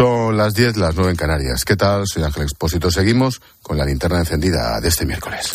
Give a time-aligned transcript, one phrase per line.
[0.00, 1.66] Son las 10, las 9 en Canarias.
[1.66, 2.06] ¿Qué tal?
[2.06, 2.90] Soy Ángel Expósito.
[2.90, 5.52] Seguimos con la linterna encendida de este miércoles.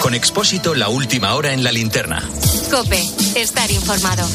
[0.00, 2.26] Con Expósito, la última hora en la linterna.
[2.70, 2.98] Cope,
[3.36, 4.26] estar informado.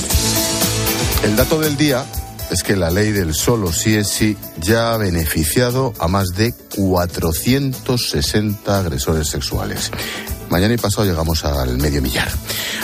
[1.24, 2.06] El dato del día
[2.52, 6.54] es que la ley del solo sí es sí ya ha beneficiado a más de
[6.76, 9.90] 460 agresores sexuales.
[10.50, 12.30] Mañana y pasado llegamos al medio millar.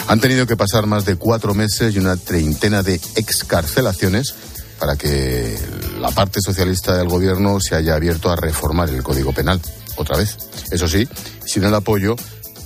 [0.07, 4.33] Han tenido que pasar más de cuatro meses y una treintena de excarcelaciones
[4.79, 5.57] para que
[5.99, 9.61] la parte socialista del gobierno se haya abierto a reformar el Código Penal
[9.97, 10.37] otra vez.
[10.71, 11.07] Eso sí,
[11.45, 12.15] sin el apoyo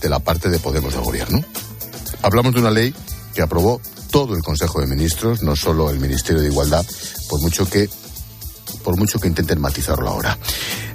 [0.02, 1.44] de la parte de Podemos del gobierno.
[2.21, 2.94] Hablamos de una ley
[3.34, 6.85] que aprobó todo el Consejo de Ministros, no solo el Ministerio de Igualdad,
[7.30, 7.90] por mucho que
[8.84, 10.38] por mucho que intenten matizarlo ahora.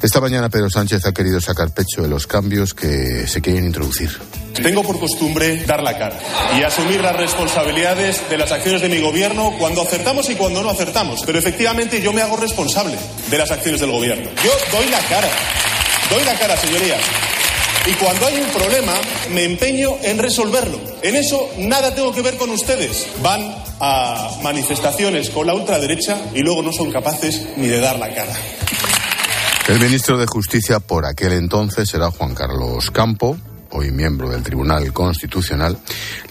[0.01, 4.11] Esta mañana Pedro Sánchez ha querido sacar pecho de los cambios que se quieren introducir.
[4.55, 6.17] Tengo por costumbre dar la cara
[6.57, 10.71] y asumir las responsabilidades de las acciones de mi gobierno cuando acertamos y cuando no
[10.71, 11.23] acertamos.
[11.27, 12.97] Pero efectivamente yo me hago responsable
[13.29, 14.31] de las acciones del gobierno.
[14.45, 15.29] Yo doy la cara.
[16.11, 17.01] Doy la cara, señorías.
[17.87, 18.93] Y cuando hay un problema,
[19.33, 20.79] me empeño en resolverlo.
[21.03, 23.09] En eso nada tengo que ver con ustedes.
[23.21, 28.15] Van a manifestaciones con la ultraderecha y luego no son capaces ni de dar la
[28.15, 28.37] cara.
[29.69, 33.37] El ministro de Justicia por aquel entonces era Juan Carlos Campo,
[33.71, 35.77] hoy miembro del Tribunal Constitucional.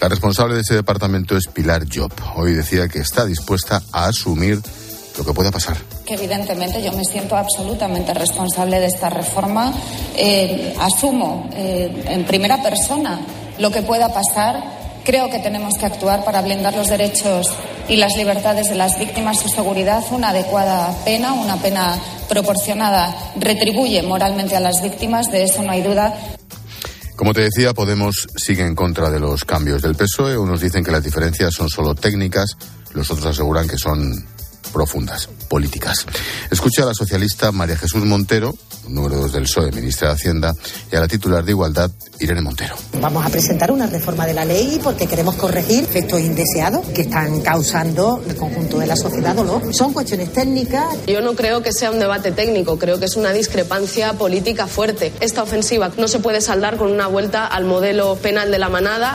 [0.00, 2.10] La responsable de ese departamento es Pilar Job.
[2.34, 4.60] Hoy decía que está dispuesta a asumir
[5.16, 5.76] lo que pueda pasar.
[6.06, 9.72] Evidentemente yo me siento absolutamente responsable de esta reforma.
[10.16, 13.20] Eh, asumo eh, en primera persona
[13.60, 14.64] lo que pueda pasar.
[15.04, 17.52] Creo que tenemos que actuar para blindar los derechos
[17.88, 20.02] y las libertades de las víctimas, su seguridad.
[20.10, 25.82] Una adecuada pena, una pena proporcionada, retribuye moralmente a las víctimas, de eso no hay
[25.82, 26.14] duda.
[27.16, 30.38] Como te decía, Podemos sigue en contra de los cambios del PSOE.
[30.38, 32.56] Unos dicen que las diferencias son solo técnicas,
[32.94, 34.24] los otros aseguran que son
[34.68, 36.06] profundas, políticas.
[36.50, 38.54] Escucha a la socialista María Jesús Montero,
[38.88, 40.54] número 2 del PSOE, ministra de Hacienda,
[40.90, 42.76] y a la titular de Igualdad, Irene Montero.
[43.00, 47.40] Vamos a presentar una reforma de la ley porque queremos corregir efectos indeseados que están
[47.40, 49.74] causando el conjunto de la sociedad dolor.
[49.74, 50.84] Son cuestiones técnicas.
[51.06, 55.12] Yo no creo que sea un debate técnico, creo que es una discrepancia política fuerte.
[55.20, 59.14] Esta ofensiva no se puede saldar con una vuelta al modelo penal de la manada.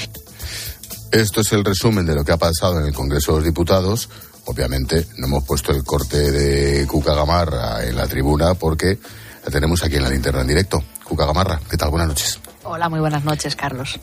[1.12, 4.10] Esto es el resumen de lo que ha pasado en el Congreso de los Diputados.
[4.46, 9.00] Obviamente no hemos puesto el corte de Cuca Gamarra en la tribuna porque
[9.44, 10.84] la tenemos aquí en la linterna en directo.
[11.04, 11.90] Cuca Gamarra, ¿qué tal?
[11.90, 12.40] Buenas noches.
[12.64, 14.00] Hola, muy buenas noches, Carlos.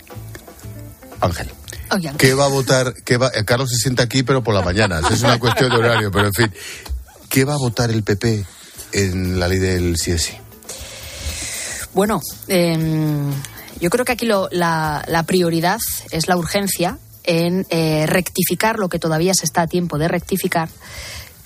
[1.21, 1.51] Ángel.
[2.19, 2.95] ¿Qué va a votar?
[3.05, 5.01] Qué va, eh, Carlos se sienta aquí, pero por la mañana.
[5.11, 6.53] Es una cuestión de horario, pero en fin.
[7.29, 8.45] ¿Qué va a votar el PP
[8.93, 10.39] en la ley del CSI?
[11.93, 13.31] Bueno, em,
[13.81, 15.81] yo creo que aquí lo, la, la prioridad
[16.11, 16.99] es la urgencia
[17.31, 20.69] en eh, rectificar lo que todavía se está a tiempo de rectificar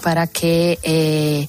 [0.03, 1.47] para que eh,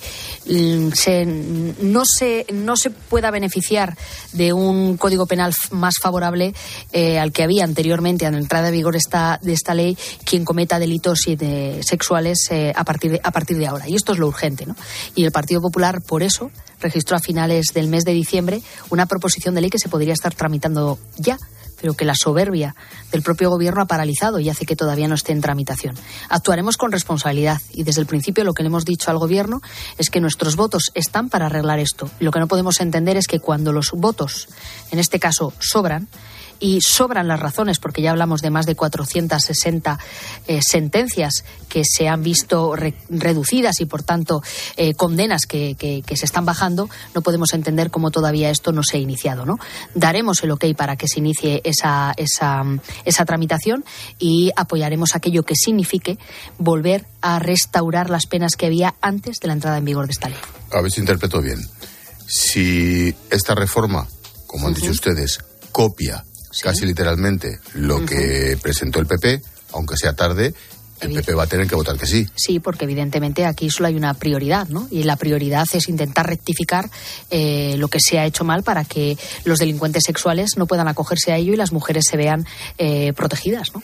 [0.94, 3.98] se, no, se, no se pueda beneficiar
[4.34, 6.54] de un código penal más favorable
[6.92, 10.44] eh, al que había anteriormente a la entrada de vigor esta, de esta ley quien
[10.44, 11.20] cometa delitos
[11.82, 13.88] sexuales a, partir de, a partir de ahora.
[13.88, 14.66] Y esto es lo urgente.
[14.66, 14.76] ¿no?
[15.16, 19.56] Y el Partido Popular, por eso, registró a finales del mes de diciembre una proposición
[19.56, 21.38] de ley que se podría estar tramitando ya
[21.80, 22.76] pero que la soberbia
[23.12, 25.96] del propio Gobierno ha paralizado y hace que todavía no esté en tramitación.
[26.30, 29.62] Actuaremos con responsabilidad y desde el principio lo que le hemos dicho al Gobierno
[29.98, 32.10] es que nuestros votos están para arreglar esto.
[32.20, 34.48] Lo que no podemos entender es que cuando los votos,
[34.92, 36.08] en este caso, sobran,
[36.60, 40.00] y sobran las razones, porque ya hablamos de más de 460
[40.48, 42.76] eh, sentencias que se han visto
[43.10, 44.42] reducidas y, por tanto,
[44.78, 45.76] eh, condenas que,
[46.16, 49.46] se están bajando, no podemos entender cómo todavía esto no se ha iniciado.
[49.46, 49.58] ¿no?
[49.94, 52.64] Daremos el ok para que se inicie esa, esa,
[53.04, 53.84] esa tramitación
[54.20, 56.18] y apoyaremos aquello que signifique
[56.58, 60.30] volver a restaurar las penas que había antes de la entrada en vigor de esta
[60.30, 60.40] ley.
[60.72, 61.60] A ver si interpreto bien.
[62.28, 64.08] Si esta reforma,
[64.48, 65.40] como han dicho ustedes,
[65.72, 66.24] copia
[66.62, 69.42] casi literalmente lo que presentó el PP,
[69.74, 70.54] aunque sea tarde,
[71.02, 72.28] el PP va a tener que votar que sí.
[72.36, 74.88] Sí, porque evidentemente aquí solo hay una prioridad, ¿no?
[74.92, 76.90] Y la prioridad es intentar rectificar
[77.30, 81.34] eh, lo que se ha hecho mal para que los delincuentes sexuales no puedan acogerse
[81.34, 82.46] a ello y las mujeres se vean
[82.78, 83.84] eh, protegidas, ¿no?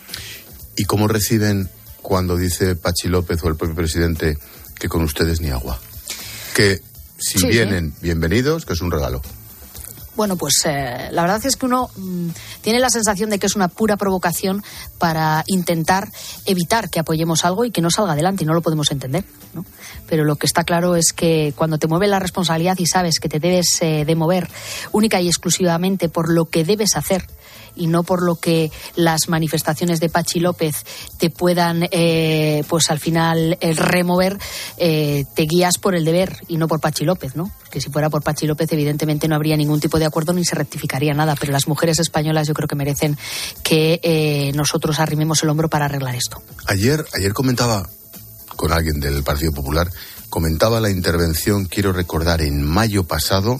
[0.77, 1.69] ¿Y cómo reciben
[2.01, 4.37] cuando dice Pachi López o el propio presidente
[4.79, 5.79] que con ustedes ni agua?
[6.55, 6.81] Que
[7.17, 9.21] si vienen, bienvenidos, que es un regalo.
[10.15, 12.29] Bueno, pues eh, la verdad es que uno mm,
[12.61, 14.61] tiene la sensación de que es una pura provocación
[14.97, 16.09] para intentar
[16.45, 19.23] evitar que apoyemos algo y que no salga adelante y no lo podemos entender.
[19.53, 19.65] ¿no?
[20.07, 23.29] Pero lo que está claro es que cuando te mueve la responsabilidad y sabes que
[23.29, 24.49] te debes eh, de mover
[24.91, 27.25] única y exclusivamente por lo que debes hacer
[27.75, 30.75] y no por lo que las manifestaciones de Pachi López
[31.17, 34.37] te puedan, eh, pues al final, eh, remover,
[34.77, 37.51] eh, te guías por el deber y no por Pachi López, ¿no?
[37.69, 40.55] Que si fuera por Pachi López, evidentemente no habría ningún tipo de acuerdo ni se
[40.55, 43.17] rectificaría nada, pero las mujeres españolas yo creo que merecen
[43.63, 46.41] que nosotros arrimemos el hombro para arreglar esto.
[46.67, 47.87] Ayer, ayer comentaba
[48.55, 49.89] con alguien del Partido Popular,
[50.29, 53.59] comentaba la intervención, quiero recordar, en mayo pasado,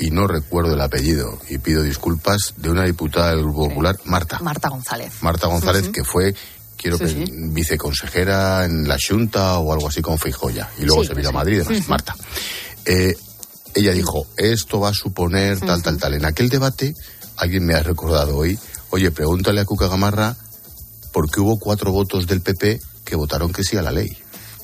[0.00, 4.38] y no recuerdo el apellido, y pido disculpas, de una diputada del Grupo Popular, Marta.
[4.40, 5.12] Marta González.
[5.20, 6.34] Marta González, que fue
[6.80, 11.28] quiero que viceconsejera en la Junta o algo así con Feijoya y luego se vino
[11.28, 12.16] a Madrid Marta.
[12.86, 13.14] Eh,
[13.74, 16.14] ella dijo, esto va a suponer tal, tal, tal.
[16.14, 16.94] En aquel debate,
[17.36, 18.58] alguien me ha recordado hoy,
[18.90, 20.36] oye, pregúntale a Cuca Gamarra
[21.12, 24.16] por qué hubo cuatro votos del PP que votaron que sí a la ley.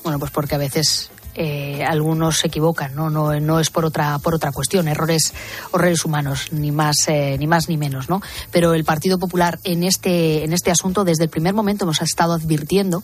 [0.03, 3.09] Bueno, pues porque a veces eh, algunos se equivocan, ¿no?
[3.09, 3.39] ¿no?
[3.39, 5.33] No es por otra, por otra cuestión, errores,
[5.71, 8.21] errores humanos, ni más, eh, ni más ni menos, ¿no?
[8.51, 12.33] Pero el Partido Popular en este, en este asunto, desde el primer momento hemos estado
[12.33, 13.03] advirtiendo,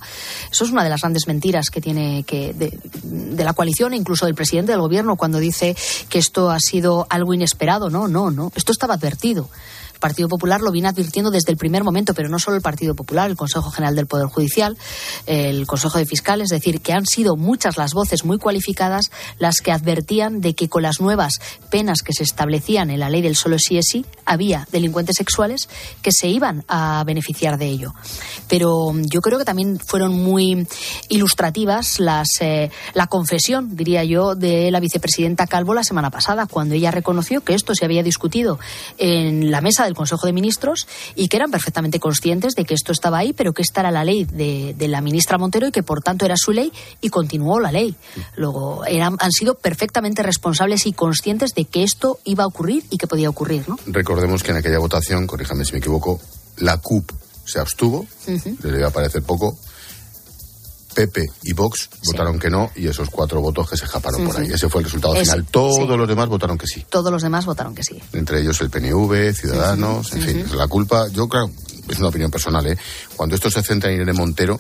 [0.52, 4.26] eso es una de las grandes mentiras que tiene que, de, la coalición e incluso
[4.26, 5.76] del presidente del gobierno cuando dice
[6.10, 7.90] que esto ha sido algo inesperado.
[7.90, 8.52] No, no, no.
[8.56, 9.50] Esto estaba advertido.
[10.04, 13.30] Partido Popular lo viene advirtiendo desde el primer momento, pero no solo el Partido Popular,
[13.30, 14.78] el Consejo General del Poder Judicial,
[15.28, 19.62] el Consejo de Fiscales, es decir, que han sido muchas las voces muy cualificadas las
[19.62, 21.36] que advertían de que con las nuevas
[21.70, 25.70] penas que se establecían en la ley del solo sí es sí, había delincuentes sexuales
[26.02, 27.94] que se iban a beneficiar de ello.
[28.50, 30.68] Pero yo creo que también fueron muy
[31.08, 36.76] ilustrativas las, eh, la confesión, diría yo, de la vicepresidenta Calvo la semana pasada, cuando
[36.76, 38.60] ella reconoció que esto se había discutido
[38.98, 42.92] en la mesa del Consejo de Ministros y que eran perfectamente conscientes de que esto
[42.92, 46.02] estaba ahí, pero que esta era la ley de, la ministra Montero y que por
[46.02, 47.96] tanto era su ley y continuó la ley.
[48.36, 52.98] Luego eran, han sido perfectamente responsables y conscientes de que esto iba a ocurrir y
[52.98, 53.68] que podía ocurrir.
[53.68, 53.80] ¿no?
[53.88, 56.20] Recordemos que en aquella votación, corríjame si me equivoco,
[56.58, 57.12] la CUP
[57.46, 59.58] se abstuvo, le iba a parecer poco,
[60.94, 64.48] Pepe y Vox votaron que no y esos cuatro votos que se escaparon por ahí.
[64.52, 65.46] Ese fue el resultado final.
[65.46, 66.86] Todos los demás votaron que sí.
[66.90, 68.02] Todos los demás votaron que sí.
[68.14, 70.46] Entre ellos el PNV, Ciudadanos, en fin.
[70.56, 71.50] La culpa, yo creo,
[71.88, 72.78] es una opinión personal, ¿eh?
[73.16, 74.60] Cuando esto se centra en Irene Montero,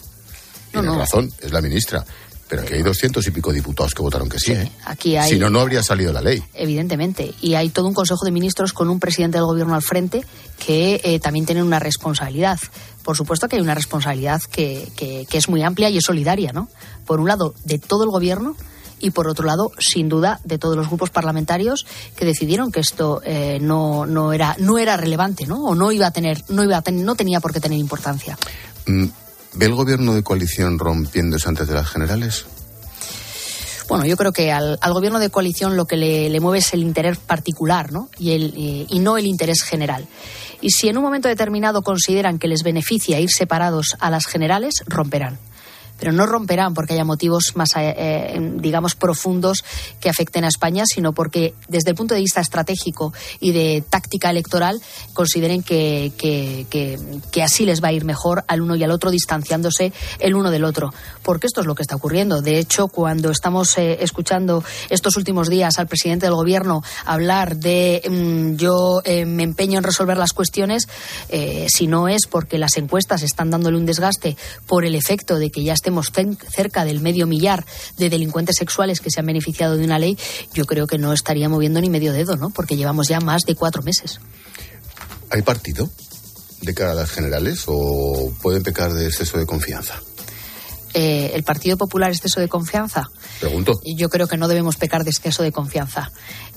[0.72, 2.04] tiene razón, es la ministra.
[2.48, 4.52] Pero aquí hay doscientos y pico diputados que votaron que sí.
[4.52, 4.72] ¿eh?
[4.86, 6.44] Aquí hay, si no, no habría salido la ley.
[6.54, 7.34] Evidentemente.
[7.42, 10.24] Y hay todo un Consejo de Ministros con un presidente del Gobierno al frente
[10.64, 12.60] que eh, también tienen una responsabilidad.
[13.04, 16.70] Por supuesto que hay una responsabilidad que, que, es muy amplia y es solidaria, ¿no?
[17.06, 18.56] Por un lado, de todo el Gobierno
[19.00, 21.86] y por otro lado, sin duda, de todos los grupos parlamentarios
[22.16, 25.62] que decidieron que esto eh, no, no, era, no era relevante, ¿no?
[25.66, 28.38] O no iba a tener, no iba a tener, no tenía por qué tener importancia.
[28.86, 29.08] Mm,
[29.56, 32.46] ¿Ve el gobierno de coalición rompiéndose antes de las generales?
[33.88, 37.18] Bueno, yo creo que al, gobierno de coalición lo que le, mueve es el interés
[37.18, 38.10] particular ¿no?
[38.18, 40.08] Y, no el interés general.
[40.62, 44.84] Y si en un momento determinado consideran que les beneficia ir separados a las generales,
[44.88, 45.38] romperán
[46.04, 49.64] pero no romperán porque haya motivos más, eh, eh, digamos, profundos
[50.02, 54.30] que afecten a España, sino porque desde el punto de vista estratégico y de táctica
[54.30, 54.82] electoral
[55.14, 59.94] consideren que, que, así les va a ir mejor al uno y al otro, distanciándose
[60.20, 60.94] el uno del otro.
[61.22, 62.42] Porque esto es lo que está ocurriendo.
[62.42, 68.02] De hecho, cuando estamos eh, escuchando estos últimos días al presidente del Gobierno hablar de
[68.10, 70.90] mm, yo me empeño en resolver las cuestiones,
[71.68, 74.36] si no es porque las encuestas están dándole un desgaste
[74.68, 77.66] por el efecto de que ya estemos cerca del medio millar
[77.98, 80.18] de delincuentes sexuales que se han beneficiado de una ley,
[80.54, 82.50] yo creo que no estaría moviendo ni medio dedo, ¿no?
[82.50, 84.20] Porque llevamos ya más de cuatro meses.
[85.30, 85.90] ¿Hay partido
[86.62, 89.96] de cara a las generales o pueden pecar de exceso de confianza?
[90.94, 93.10] Eh, el Partido Popular exceso de confianza?
[93.40, 93.82] Pregunto.
[93.84, 96.12] Yo creo que no debemos pecar de exceso de confianza.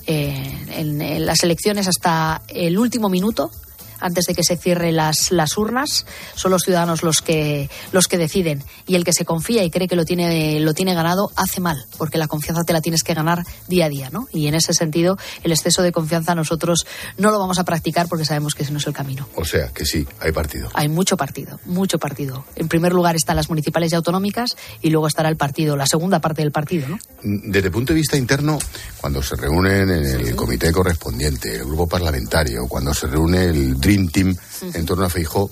[0.05, 3.51] Eh, en, las elecciones hasta el último minuto
[3.99, 8.17] antes de que se cierren las, las urnas, son los ciudadanos los que, los que
[8.17, 8.63] deciden.
[8.85, 11.85] Y el que se confía y cree que lo tiene, lo tiene ganado hace mal,
[11.97, 14.27] porque la confianza te la tienes que ganar día a día, ¿no?
[14.31, 16.85] Y en ese sentido, el exceso de confianza nosotros
[17.17, 19.27] no lo vamos a practicar porque sabemos que ese no es el camino.
[19.35, 20.69] O sea, que sí, hay partido.
[20.73, 22.45] Hay mucho partido, mucho partido.
[22.55, 26.19] En primer lugar están las municipales y autonómicas y luego estará el partido, la segunda
[26.19, 26.99] parte del partido, ¿no?
[27.23, 28.57] Desde el punto de vista interno,
[28.99, 34.09] cuando se reúnen en el comité correspondiente, el grupo parlamentario, cuando se reúne el Dream
[34.09, 34.35] Team
[34.73, 35.49] en torno a Feijó.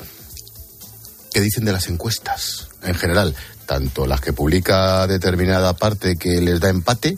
[1.32, 3.34] ¿Qué dicen de las encuestas en general?
[3.65, 7.18] Tanto las que publica determinada parte que les da empate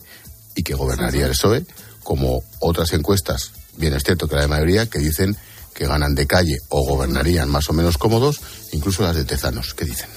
[0.53, 1.65] y que gobernaría el PSOE,
[2.03, 5.35] como otras encuestas, bien es cierto que la mayoría, que dicen
[5.73, 8.39] que ganan de calle o gobernarían más o menos cómodos,
[8.71, 9.73] incluso las de Tezanos.
[9.73, 10.09] ¿Qué dicen?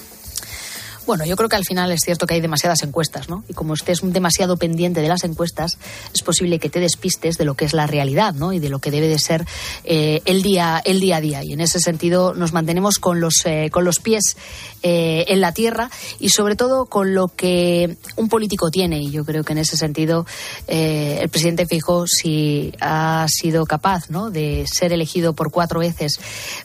[1.07, 3.43] Bueno, yo creo que al final es cierto que hay demasiadas encuestas, ¿no?
[3.49, 5.79] Y como estés demasiado pendiente de las encuestas,
[6.15, 8.53] es posible que te despistes de lo que es la realidad, ¿no?
[8.53, 9.47] Y de lo que debe de ser
[9.85, 11.43] eh, el día el día a día.
[11.43, 14.37] Y en ese sentido nos mantenemos con los eh, con los pies
[14.83, 19.01] eh, en la tierra y sobre todo con lo que un político tiene.
[19.01, 20.27] Y yo creo que en ese sentido
[20.69, 24.31] el presidente Fijo si ha sido capaz, ¿no?
[24.31, 26.21] De ser elegido por cuatro veces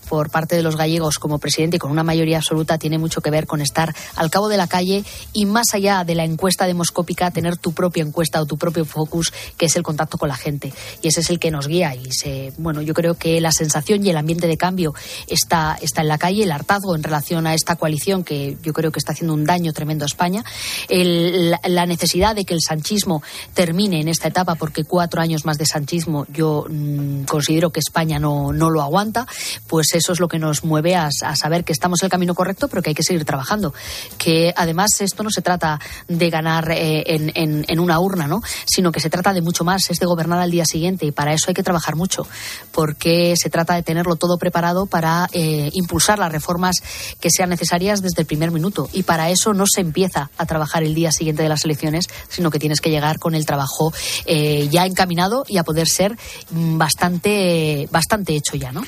[0.07, 3.29] por parte de los gallegos como presidente y con una mayoría absoluta tiene mucho que
[3.29, 7.31] ver con estar al cabo de la calle y más allá de la encuesta demoscópica,
[7.31, 10.73] tener tu propia encuesta o tu propio focus, que es el contacto con la gente.
[11.01, 11.95] Y ese es el que nos guía.
[11.95, 14.93] Y se, bueno, yo creo que la sensación y el ambiente de cambio
[15.27, 18.91] está, está en la calle, el hartazgo en relación a esta coalición que yo creo
[18.91, 20.43] que está haciendo un daño tremendo a España,
[20.89, 25.65] la necesidad de que el sanchismo termine en esta etapa, porque cuatro años más de
[25.65, 29.27] sanchismo yo mm, considero que España no, no lo aguanta,
[29.67, 32.67] pues eso es lo que nos mueve a, saber que estamos en el camino correcto,
[32.67, 33.73] pero que hay que seguir trabajando
[34.17, 38.41] que además esto no se trata de ganar eh, en, una urna, ¿no?
[38.65, 41.33] sino que se trata de mucho más, es de gobernar al día siguiente y para
[41.33, 42.27] eso hay que trabajar mucho,
[42.71, 46.75] porque se trata de tenerlo todo preparado para eh, impulsar las reformas
[47.19, 50.83] que sean necesarias desde el primer minuto y para eso no se empieza a trabajar
[50.83, 53.93] el día siguiente de las elecciones, sino que tienes que llegar con el trabajo
[54.25, 56.17] eh, ya encaminado y a poder ser
[56.51, 58.83] mm, bastante, bastante hecho ya, ¿no?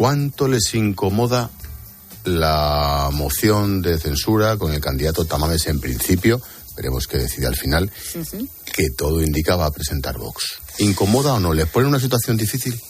[0.00, 1.50] ¿Cuánto les incomoda
[2.24, 6.40] la moción de censura con el candidato Tamames en principio,
[6.74, 7.92] veremos qué decide al final,
[8.74, 10.54] que todo indicaba a presentar Vox.
[10.78, 11.52] ¿Incomoda o no?
[11.52, 12.80] ¿Les pone una situación difícil?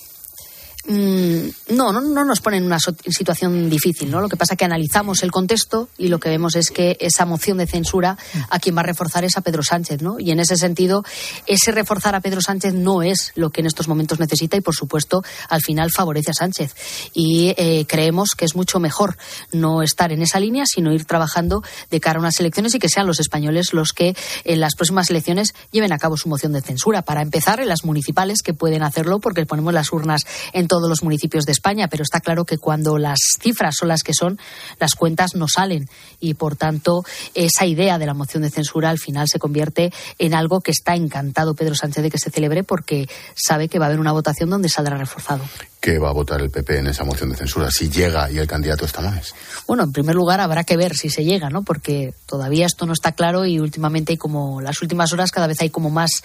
[0.90, 4.20] Mm, no, no, no nos pone en una situación difícil, ¿no?
[4.20, 7.26] Lo que pasa es que analizamos el contexto y lo que vemos es que esa
[7.26, 8.18] moción de censura
[8.48, 10.18] a quien va a reforzar es a Pedro Sánchez, ¿no?
[10.18, 11.04] Y en ese sentido,
[11.46, 14.74] ese reforzar a Pedro Sánchez no es lo que en estos momentos necesita y, por
[14.74, 16.74] supuesto, al final favorece a Sánchez.
[17.14, 19.16] Y eh, creemos que es mucho mejor
[19.52, 22.88] no estar en esa línea, sino ir trabajando de cara a unas elecciones y que
[22.88, 26.62] sean los españoles los que en las próximas elecciones lleven a cabo su moción de
[26.62, 27.02] censura.
[27.02, 31.02] Para empezar, en las municipales que pueden hacerlo porque ponemos las urnas en todos los
[31.02, 34.38] municipios de España, pero está claro que cuando las cifras son las que son,
[34.78, 35.88] las cuentas no salen
[36.20, 40.34] y, por tanto, esa idea de la moción de censura al final se convierte en
[40.34, 43.88] algo que está encantado Pedro Sánchez de que se celebre porque sabe que va a
[43.88, 45.44] haber una votación donde saldrá reforzado.
[45.80, 48.46] ¿Qué va a votar el PP en esa moción de censura si llega y el
[48.46, 49.34] candidato está más?
[49.66, 51.62] Bueno, en primer lugar habrá que ver si se llega, ¿no?
[51.62, 55.58] Porque todavía esto no está claro y últimamente hay como las últimas horas cada vez
[55.62, 56.22] hay como más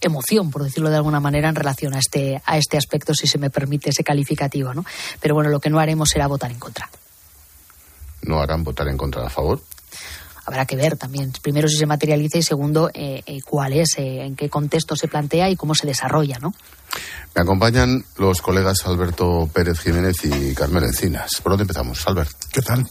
[0.00, 3.38] emoción, por decirlo de alguna manera, en relación a este a este aspecto, si se
[3.38, 4.84] me permite ese calificativo, ¿no?
[5.20, 6.88] Pero bueno, lo que no haremos será votar en contra.
[8.22, 9.60] ¿No harán votar en contra a favor?
[10.44, 14.24] Habrá que ver también, primero si se materializa y segundo eh, eh, cuál es, eh,
[14.24, 16.54] en qué contexto se plantea y cómo se desarrolla, ¿no?
[17.34, 21.30] Me acompañan los colegas Alberto Pérez Jiménez y Carmen Encinas.
[21.42, 22.30] ¿Por dónde empezamos, Albert?
[22.52, 22.84] ¿Qué tal?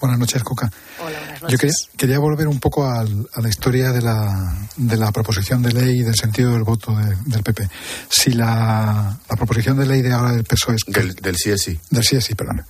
[0.00, 0.70] Buenas noches, Coca.
[1.00, 1.88] Hola, buenas noches.
[1.90, 6.00] Yo quería, volver un poco a la historia de la, de la proposición de ley
[6.00, 7.68] y del sentido del voto del PP.
[8.08, 10.82] Si la, proposición de ley de ahora del PSOE es...
[10.86, 11.80] Del, del CSI.
[11.90, 12.64] Del CSI, perdón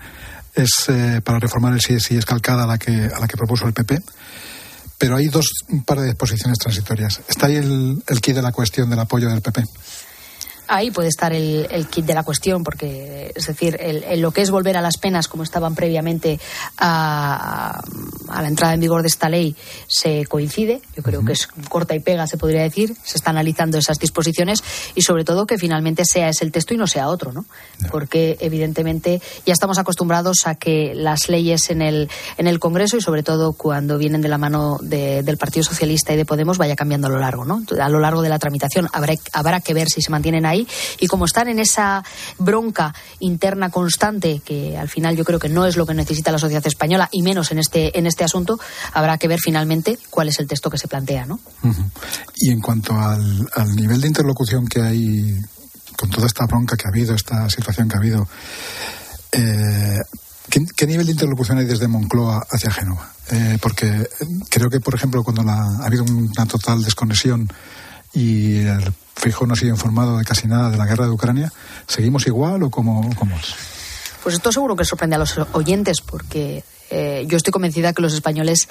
[0.59, 3.67] es eh, para reformar el CSI es calcada a la que a la que propuso
[3.67, 4.03] el PP
[4.99, 7.21] pero hay dos un par de disposiciones transitorias.
[7.29, 9.65] Está ahí el, el de la cuestión del apoyo del PP
[10.69, 14.51] ahí puede estar el, kit de la cuestión, porque es decir, el, lo que es
[14.51, 16.39] volver a las penas como estaban previamente
[16.77, 17.81] a,
[18.29, 19.57] a, la entrada en vigor de esta ley
[19.87, 20.81] se coincide.
[20.97, 22.97] Yo creo que es corta y pega, se podría decir.
[23.03, 24.63] Se está analizando esas disposiciones
[24.95, 27.47] y sobre todo que finalmente sea ese el texto y no sea otro, ¿no?
[27.91, 33.01] Porque evidentemente ya estamos acostumbrados a que las leyes en el, en el Congreso y
[33.01, 37.09] sobre todo cuando vienen de la mano del Partido Socialista y de Podemos vaya cambiando
[37.09, 37.63] a lo largo, ¿no?
[37.81, 40.58] A lo largo de la tramitación habrá, habrá que ver si se mantienen ahí
[40.99, 42.03] y como están en esa
[42.39, 46.39] bronca interna constante, que al final yo creo que no es lo que necesita la
[46.39, 48.59] sociedad española, y menos en este, en este asunto,
[48.93, 51.27] habrá que ver finalmente cuál es el texto que se plantea.
[51.27, 51.41] ¿no?
[52.37, 55.37] Y en cuanto al, nivel de interlocución que hay
[55.97, 58.29] con toda esta bronca que ha habido, esta situación que ha habido,
[59.33, 59.99] eh,
[60.49, 63.13] ¿qué, nivel de interlocución hay desde Moncloa hacia Génova?
[63.31, 64.09] Eh, porque
[64.49, 67.49] creo que, por ejemplo, cuando ha habido una total desconexión
[68.13, 71.53] y el Fijo no sido informado de casi nada de la guerra de Ucrania.
[71.89, 73.55] ¿Seguimos igual o cómo, cómo es?
[74.23, 78.15] Pues esto seguro que sorprende a los oyentes porque eh, yo estoy convencida que los
[78.15, 78.69] españoles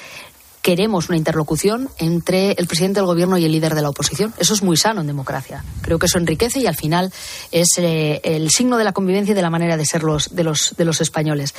[0.62, 4.34] queremos una interlocución entre el presidente del gobierno y el líder de la oposición.
[4.38, 5.63] Eso es muy sano en democracia.
[5.82, 7.12] Creo que eso enriquece y al final
[7.51, 10.44] es eh, el signo de la convivencia y de la manera de ser los, de,
[10.44, 11.54] los, de los españoles.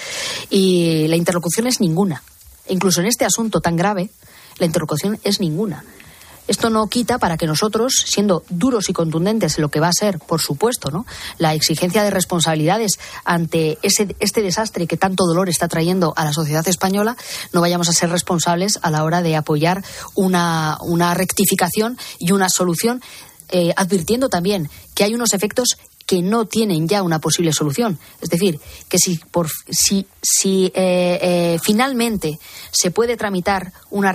[0.51, 2.23] Y la interlocución es ninguna.
[2.69, 4.11] Incluso en este asunto tan grave,
[4.59, 5.85] la interlocución es ninguna.
[6.49, 9.93] Esto no quita para que nosotros, siendo duros y contundentes en lo que va a
[9.93, 11.07] ser, por supuesto, ¿no?
[11.39, 16.33] la exigencia de responsabilidades ante ese, este desastre que tanto dolor está trayendo a la
[16.33, 17.17] sociedad española,
[17.53, 22.49] no vayamos a ser responsables a la hora de apoyar una, una rectificación y una
[22.49, 23.03] solución,
[23.51, 25.77] eh, advirtiendo también que hay unos efectos
[26.09, 27.99] que no tienen ya una posible solución.
[28.23, 29.21] Es decir, que si,
[29.69, 32.39] si, si eh, eh, finalmente
[32.71, 34.07] se puede tramitar una,